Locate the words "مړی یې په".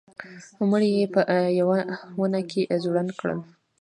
0.69-1.21